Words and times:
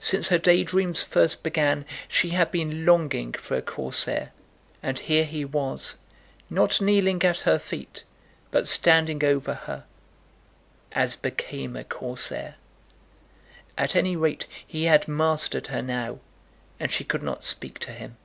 Since 0.00 0.30
her 0.30 0.38
daydreams 0.38 1.04
first 1.04 1.44
began, 1.44 1.84
she 2.08 2.30
had 2.30 2.50
been 2.50 2.84
longing 2.84 3.34
for 3.34 3.56
a 3.56 3.62
Corsair; 3.62 4.32
and 4.82 4.98
here 4.98 5.24
he 5.24 5.44
was, 5.44 5.94
not 6.50 6.80
kneeling 6.80 7.22
at 7.24 7.42
her 7.42 7.60
feet, 7.60 8.02
but 8.50 8.66
standing 8.66 9.22
over 9.22 9.54
her, 9.54 9.84
as 10.90 11.14
became 11.14 11.76
a 11.76 11.84
Corsair. 11.84 12.56
At 13.78 13.94
any 13.94 14.16
rate 14.16 14.48
he 14.66 14.86
had 14.86 15.06
mastered 15.06 15.68
her 15.68 15.82
now, 15.82 16.18
and 16.80 16.90
she 16.90 17.04
could 17.04 17.22
not 17.22 17.44
speak 17.44 17.78
to 17.78 17.92
him. 17.92 18.16